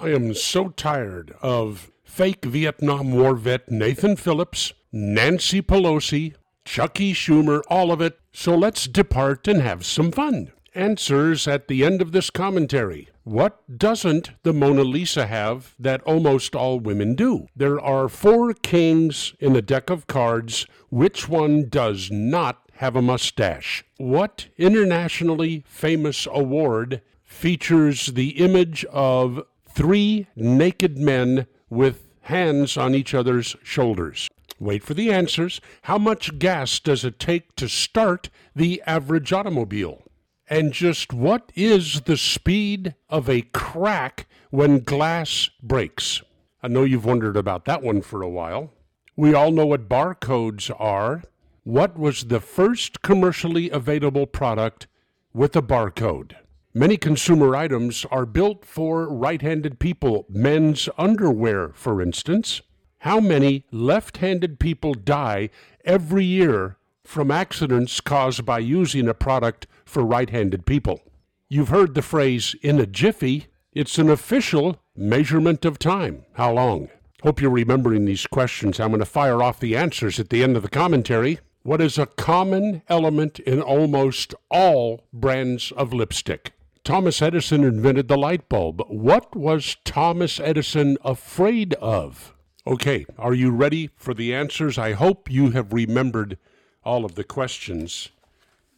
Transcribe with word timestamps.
I 0.00 0.10
am 0.10 0.32
so 0.32 0.68
tired 0.68 1.34
of 1.42 1.90
fake 2.04 2.44
Vietnam 2.44 3.10
War 3.10 3.34
vet 3.34 3.68
Nathan 3.68 4.14
Phillips, 4.14 4.72
Nancy 4.92 5.60
Pelosi, 5.60 6.34
Chucky 6.64 7.12
Schumer, 7.12 7.62
all 7.68 7.90
of 7.90 8.00
it. 8.00 8.20
So 8.32 8.54
let's 8.54 8.86
depart 8.86 9.48
and 9.48 9.60
have 9.60 9.84
some 9.84 10.12
fun. 10.12 10.52
Answers 10.72 11.48
at 11.48 11.66
the 11.66 11.84
end 11.84 12.00
of 12.00 12.12
this 12.12 12.30
commentary. 12.30 13.08
What 13.24 13.60
doesn't 13.76 14.30
the 14.44 14.52
Mona 14.52 14.84
Lisa 14.84 15.26
have 15.26 15.74
that 15.80 16.00
almost 16.02 16.54
all 16.54 16.78
women 16.78 17.16
do? 17.16 17.48
There 17.56 17.80
are 17.80 18.08
four 18.08 18.54
kings 18.54 19.34
in 19.40 19.56
a 19.56 19.62
deck 19.62 19.90
of 19.90 20.06
cards. 20.06 20.66
Which 20.90 21.28
one 21.28 21.68
does 21.68 22.08
not 22.08 22.70
have 22.74 22.94
a 22.94 23.02
mustache? 23.02 23.84
What 23.96 24.46
internationally 24.56 25.64
famous 25.66 26.28
award 26.30 27.02
features 27.24 28.06
the 28.06 28.30
image 28.38 28.84
of 28.86 29.42
three 29.78 30.26
naked 30.34 30.98
men 30.98 31.46
with 31.70 32.08
hands 32.22 32.76
on 32.76 32.96
each 32.96 33.14
other's 33.14 33.54
shoulders. 33.62 34.28
Wait 34.58 34.82
for 34.82 34.92
the 34.92 35.12
answers. 35.12 35.60
How 35.82 35.96
much 35.96 36.40
gas 36.40 36.80
does 36.80 37.04
it 37.04 37.20
take 37.20 37.54
to 37.54 37.68
start 37.68 38.28
the 38.56 38.82
average 38.88 39.32
automobile? 39.32 40.02
And 40.50 40.72
just 40.72 41.12
what 41.12 41.52
is 41.54 42.00
the 42.00 42.16
speed 42.16 42.96
of 43.08 43.30
a 43.30 43.42
crack 43.42 44.26
when 44.50 44.80
glass 44.80 45.48
breaks? 45.62 46.22
I 46.60 46.66
know 46.66 46.82
you've 46.82 47.04
wondered 47.04 47.36
about 47.36 47.64
that 47.66 47.80
one 47.80 48.02
for 48.02 48.20
a 48.20 48.28
while. 48.28 48.72
We 49.14 49.32
all 49.32 49.52
know 49.52 49.66
what 49.66 49.88
barcodes 49.88 50.72
are. 50.76 51.22
What 51.62 51.96
was 51.96 52.24
the 52.24 52.40
first 52.40 53.02
commercially 53.02 53.70
available 53.70 54.26
product 54.26 54.88
with 55.32 55.54
a 55.54 55.62
barcode? 55.62 56.34
Many 56.74 56.98
consumer 56.98 57.56
items 57.56 58.04
are 58.10 58.26
built 58.26 58.64
for 58.64 59.08
right 59.08 59.40
handed 59.40 59.78
people, 59.78 60.26
men's 60.28 60.86
underwear, 60.98 61.70
for 61.74 62.02
instance. 62.02 62.60
How 62.98 63.20
many 63.20 63.64
left 63.72 64.18
handed 64.18 64.60
people 64.60 64.92
die 64.92 65.48
every 65.84 66.26
year 66.26 66.76
from 67.04 67.30
accidents 67.30 68.02
caused 68.02 68.44
by 68.44 68.58
using 68.58 69.08
a 69.08 69.14
product 69.14 69.66
for 69.86 70.04
right 70.04 70.28
handed 70.28 70.66
people? 70.66 71.00
You've 71.48 71.70
heard 71.70 71.94
the 71.94 72.02
phrase 72.02 72.54
in 72.60 72.78
a 72.78 72.86
jiffy. 72.86 73.46
It's 73.72 73.98
an 73.98 74.10
official 74.10 74.76
measurement 74.94 75.64
of 75.64 75.78
time. 75.78 76.26
How 76.34 76.52
long? 76.52 76.90
Hope 77.22 77.40
you're 77.40 77.50
remembering 77.50 78.04
these 78.04 78.26
questions. 78.26 78.78
I'm 78.78 78.90
going 78.90 79.00
to 79.00 79.06
fire 79.06 79.42
off 79.42 79.58
the 79.58 79.74
answers 79.74 80.20
at 80.20 80.28
the 80.28 80.42
end 80.42 80.54
of 80.54 80.62
the 80.62 80.68
commentary. 80.68 81.38
What 81.62 81.80
is 81.80 81.98
a 81.98 82.06
common 82.06 82.82
element 82.88 83.38
in 83.40 83.62
almost 83.62 84.34
all 84.50 85.06
brands 85.14 85.72
of 85.72 85.94
lipstick? 85.94 86.52
Thomas 86.88 87.20
Edison 87.20 87.64
invented 87.64 88.08
the 88.08 88.16
light 88.16 88.48
bulb. 88.48 88.80
What 88.88 89.36
was 89.36 89.76
Thomas 89.84 90.40
Edison 90.40 90.96
afraid 91.04 91.74
of? 91.74 92.34
Okay, 92.66 93.04
are 93.18 93.34
you 93.34 93.50
ready 93.50 93.90
for 93.94 94.14
the 94.14 94.34
answers? 94.34 94.78
I 94.78 94.94
hope 94.94 95.30
you 95.30 95.50
have 95.50 95.74
remembered 95.74 96.38
all 96.82 97.04
of 97.04 97.14
the 97.14 97.24
questions. 97.24 98.08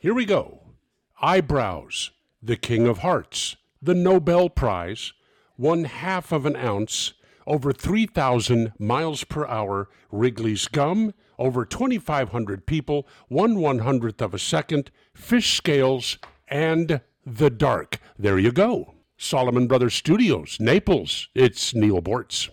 Here 0.00 0.14
we 0.14 0.24
go. 0.24 0.62
Eyebrows, 1.20 2.10
the 2.42 2.56
King 2.56 2.88
of 2.88 2.98
Hearts, 2.98 3.54
the 3.80 3.94
Nobel 3.94 4.50
Prize, 4.50 5.12
one 5.54 5.84
half 5.84 6.32
of 6.32 6.44
an 6.44 6.56
ounce, 6.56 7.12
over 7.46 7.72
3,000 7.72 8.72
miles 8.80 9.22
per 9.22 9.46
hour, 9.46 9.88
Wrigley's 10.10 10.66
gum, 10.66 11.14
over 11.38 11.64
2,500 11.64 12.66
people, 12.66 13.06
one 13.28 13.60
one 13.60 13.78
hundredth 13.78 14.20
of 14.20 14.34
a 14.34 14.40
second, 14.40 14.90
fish 15.14 15.56
scales, 15.56 16.18
and 16.48 17.00
the 17.24 17.50
Dark. 17.50 17.98
There 18.18 18.38
you 18.38 18.52
go. 18.52 18.94
Solomon 19.16 19.66
Brothers 19.66 19.94
Studios, 19.94 20.58
Naples. 20.58 21.28
It's 21.34 21.74
Neal 21.74 22.02
Boortz. 22.02 22.48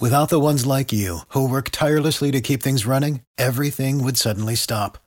Without 0.00 0.28
the 0.28 0.40
ones 0.40 0.66
like 0.66 0.92
you, 0.92 1.20
who 1.28 1.48
work 1.48 1.70
tirelessly 1.70 2.30
to 2.32 2.40
keep 2.40 2.62
things 2.62 2.84
running, 2.84 3.22
everything 3.38 4.02
would 4.02 4.18
suddenly 4.18 4.54
stop. 4.54 4.98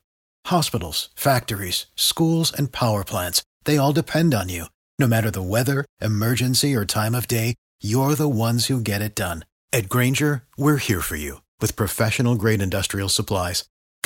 Hospitals, 0.45 1.09
factories, 1.13 1.85
schools, 1.95 2.51
and 2.51 2.71
power 2.71 3.03
plants, 3.03 3.43
they 3.65 3.77
all 3.77 3.93
depend 3.93 4.33
on 4.33 4.49
you. 4.49 4.65
No 4.97 5.05
matter 5.05 5.29
the 5.29 5.43
weather, 5.43 5.85
emergency, 6.01 6.73
or 6.73 6.85
time 6.85 7.13
of 7.13 7.27
day, 7.27 7.53
you're 7.79 8.15
the 8.15 8.29
ones 8.29 8.67
who 8.67 8.81
get 8.81 9.01
it 9.01 9.13
done. 9.13 9.45
At 9.71 9.89
Grainger, 9.89 10.43
we're 10.57 10.77
here 10.77 11.01
for 11.01 11.17
you 11.17 11.41
with 11.61 11.75
professional 11.75 12.35
grade 12.35 12.61
industrial 12.61 13.09
supplies. 13.09 13.65